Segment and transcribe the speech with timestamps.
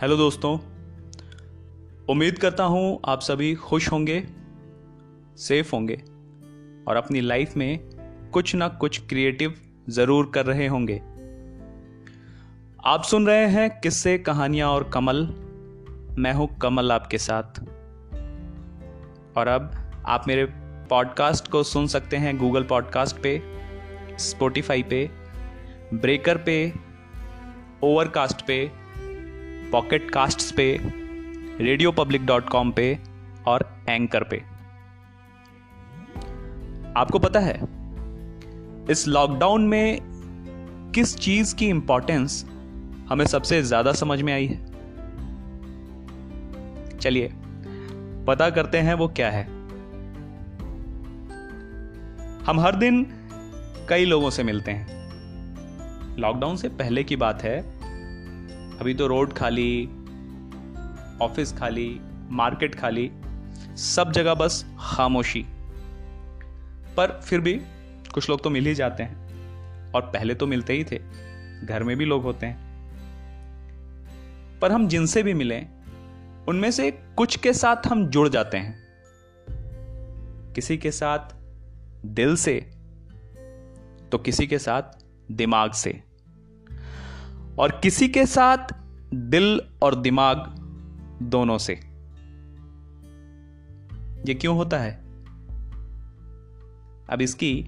[0.00, 0.58] Hello दोस्तों,
[2.08, 4.24] उम्मीद करता हूँ आप सभी खुश होंगे,
[5.36, 5.94] सेफ़ होंगे
[6.88, 7.80] और अपनी लाइफ में
[8.32, 9.54] कुछ ना कुछ क्रिएटिव
[9.88, 10.96] ज़रूर कर रहे होंगे।
[12.84, 15.26] आप सुन रहे हैं किस्से, कहानियाँ और कमल।
[16.18, 17.60] मैं हूँ कमल आपके साथ।
[19.38, 20.44] और अब आप मेरे
[20.90, 23.42] पॉडकास्ट को सुन सकते हैं गूगल पॉडकास्ट पे,
[24.18, 25.10] स्पोटिफाई पे,
[25.94, 26.72] ब्रेकर पे,
[27.82, 28.85] ओवरकास्ट पे
[29.72, 30.80] पॉकेट कास्ट पे
[31.60, 32.98] रेडियो पब्लिक डॉट कॉम पे
[33.46, 34.36] और एंकर पे।
[36.96, 37.54] आपको पता है,
[38.90, 39.98] इस लॉकडाउन में
[40.94, 42.44] किस चीज़ की इंपॉर्टेंस
[43.08, 44.64] हमें सबसे ज़्यादा समझ में आई है?
[46.98, 47.32] चलिए,
[48.26, 49.44] पता करते हैं वो क्या है।
[52.44, 53.06] हम हर दिन
[53.88, 54.96] कई लोगों से मिलते हैं।
[56.18, 57.75] लॉकडाउन से पहले की बात है
[58.80, 59.86] अभी तो रोड खाली,
[61.22, 63.10] ऑफ़िस खाली, मार्केट खाली,
[63.76, 65.46] सब जगह बस खामोशी।
[66.96, 67.60] पर फिर भी
[68.14, 69.16] कुछ लोग तो मिल ही जाते हैं,
[69.92, 70.98] और पहले तो मिलते ही थे,
[71.66, 72.66] घर में भी लोग होते हैं।
[74.60, 75.68] पर हम जिनसे भी मिलें,
[76.48, 78.86] उनमें से कुछ के साथ हम जुड़ जाते हैं।
[80.52, 81.34] किसी के साथ
[82.06, 82.60] दिल से
[84.12, 84.82] तो किसी के साथ
[85.32, 86.02] दिमाग से।
[87.58, 88.74] और किसी के साथ
[89.14, 90.36] दिल और दिमाग
[91.22, 91.72] दोनों से।
[94.28, 94.92] ये क्यों होता है?
[97.10, 97.62] अब इसकी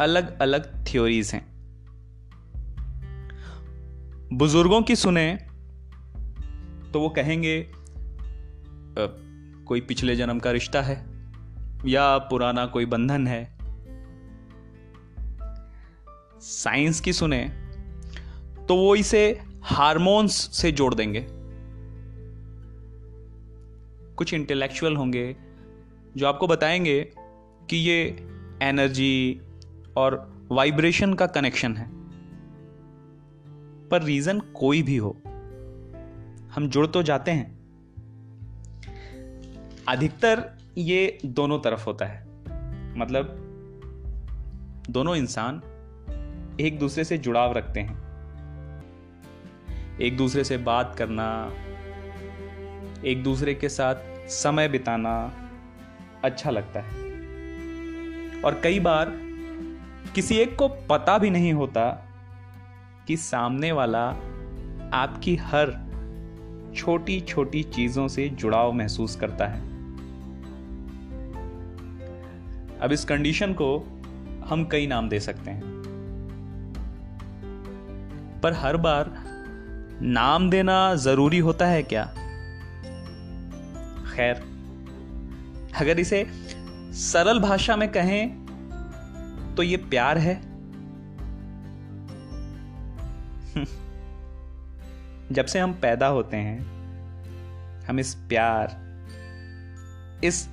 [0.00, 1.48] अलग अलग थ्योरीज हैं।
[4.32, 5.32] बुज़ुर्गों की सुने
[6.92, 7.70] तो वो कहेंगे
[9.66, 10.96] कोई पिछले जन्म का रिश्ता है
[11.86, 13.58] या पुराना कोई बंधन है।
[16.40, 17.69] साइंस की सुने
[18.70, 21.26] तो वो इसे हार्मोन्स से जोड़ देंगे।
[24.14, 25.36] कुछ इंटेलेक्चुअल होंगे
[26.16, 27.12] जो आपको बताएँगे
[27.70, 28.28] कि ये
[28.62, 29.40] एनर्जी
[29.96, 31.90] और वाइब्रेशन का कनेक्शन है।
[33.88, 35.16] पर रीजन कोई भी हो,
[36.50, 37.58] हम जुड़ तो जाते हैं।
[39.88, 42.26] अधिकतर ये दोनों तरफ़ होता है।
[42.98, 43.26] मतलब
[44.90, 45.56] दोनों इंसान
[46.60, 48.09] एक दूसरे से जुड़ाव रखते हैं।
[50.02, 51.52] एक दूसरे से बात करना,
[53.04, 53.94] एक दूसरे के साथ
[54.28, 55.32] समय बिताना
[56.24, 56.92] अच्छा लगता है।
[58.42, 59.12] और कई बार
[60.14, 61.90] किसी एक को पता भी नहीं होता
[63.06, 64.08] कि सामने वाला
[64.92, 65.90] आपकी हर
[66.76, 69.60] छोटी छोटी चीज़ों से जुड़ाव महसूस करता है।
[72.78, 74.02] अब इस कंडीशन को
[74.46, 75.62] हम कई नाम दे सकते हैं।
[78.42, 79.19] पर हर बार
[80.02, 82.04] नाम देना ज़रूरी होता है क्या?
[84.16, 84.34] खैर,
[85.80, 86.26] अगर इसे
[86.92, 88.40] सरल भाषा में कहें
[89.56, 90.40] तो ये प्यार है।
[95.32, 96.60] जब से हम पैदा होते हैं,
[97.86, 98.76] हम इस प्यार,
[100.24, 100.48] इस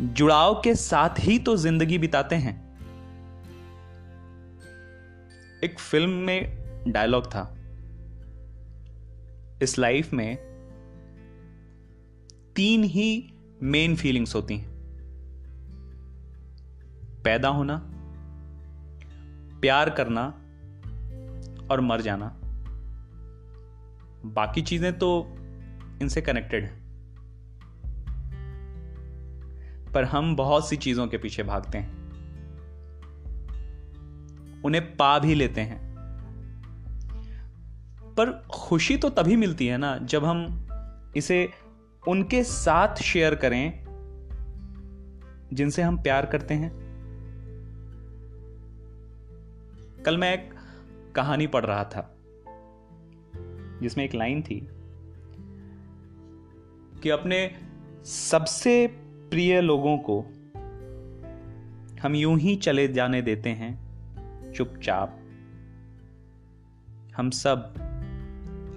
[0.00, 2.78] जुड़ाव के साथ ही तो ज़िंदगी बिताते हैं।
[5.64, 7.57] एक फ़िल्म में डायलॉग था
[9.62, 10.36] इस लाइफ में
[12.56, 13.32] तीन ही
[13.62, 14.68] मेन फीलिंग्स होती हैं।
[17.24, 17.90] पैदा होना,
[19.60, 20.26] प्यार करना
[21.70, 22.38] और मर जाना।
[24.24, 25.26] बाकी चीज़ें तो
[26.02, 26.88] इनसे कनेक्टेड हैं।
[29.94, 31.98] पर हम बहुत सी चीज़ों के पीछे भागते हैं।
[34.62, 35.87] उन्हें पा भी लेते हैं।
[38.20, 40.68] पर खुशी तो तभी मिलती है ना, जब हम
[41.16, 41.48] इसे
[42.08, 43.84] उनके साथ शेयर करें,
[45.52, 46.70] जिनसे हम प्यार करते हैं।
[50.06, 50.50] कल मैं एक
[51.16, 52.16] कहानी पढ़ रहा था,
[53.82, 54.68] जिसमें एक लाइन थी
[57.02, 57.56] कि अपने
[58.04, 58.86] सबसे
[59.30, 60.20] प्रिय लोगों को
[62.02, 65.18] हम यूँ ही चले जाने देते हैं, चुपचाप।
[67.16, 67.74] हम सब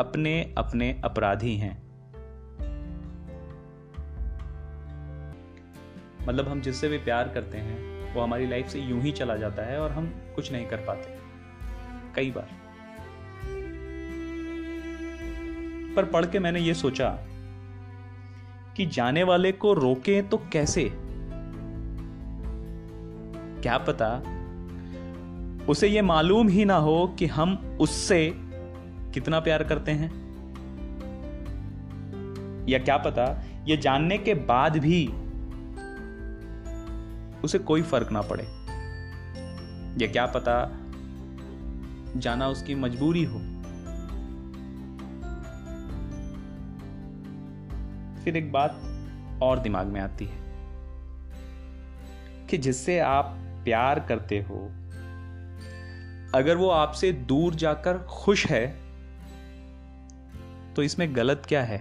[0.00, 1.90] अपने अपने अपराधी हैं।
[6.28, 9.62] मतलब हम जिससे भी प्यार करते हैं, वो हमारी लाइफ से यूँ ही चला जाता
[9.62, 11.18] है और हम कुछ नहीं कर पाते।
[12.14, 12.48] कई बार।
[15.96, 17.18] पर पढ़ के मैंने ये सोचा
[18.76, 20.92] कि जाने वाले को रोके तो कैसे?
[23.62, 24.22] क्या पता
[25.68, 28.49] उसे ये मालूम ही ना हो कि हम उससे
[29.14, 30.30] कितना प्यार करते हैं?
[32.68, 35.06] या क्या पता, ये जानने के बाद भी
[37.44, 38.44] उसे कोई फ़र्क ना पड़े।
[40.04, 40.76] या क्या पता,
[42.20, 43.38] जाना उसकी मजबूरी हो।
[48.24, 48.80] फिर एक बात
[49.42, 50.38] और दिमाग में आती है
[52.46, 53.24] कि जिससे आप
[53.64, 54.70] प्यार करते हो,
[56.34, 58.89] अगर वो आपसे दूर जाकर खुश है
[60.76, 61.78] तो इसमें गलत क्या है?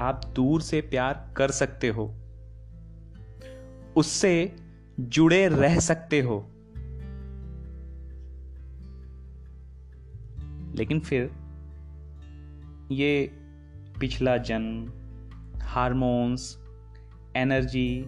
[0.00, 2.14] आप दूर से प्यार कर सकते हो।
[3.96, 4.56] उससे
[5.00, 6.50] जुड़े रह सकते हो।
[10.74, 11.30] लेकिन फिर
[12.92, 13.30] ये
[14.00, 14.92] पिछला जन्म,
[15.60, 16.58] हार्मोन्स,
[17.36, 18.04] एनर्जी,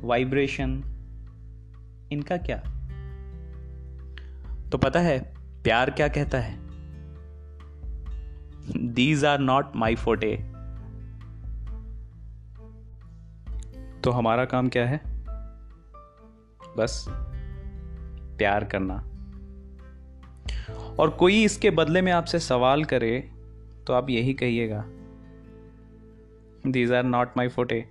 [0.00, 0.84] वाइब्रेशन,
[2.12, 2.58] इनका क्या?
[4.72, 6.63] तो पता है, प्यार क्या कहता है?
[8.76, 10.36] दीज आर नॉट माई फोटे
[14.04, 15.00] तो हमारा काम क्या है?
[16.76, 17.06] बस
[18.38, 18.94] प्यार करना।
[20.98, 23.30] और कोई इसके बदले में आपसे सवाल करे
[23.86, 24.84] तो आप यही कहिएगा
[26.66, 27.88] दीज आर नॉट माई फोटे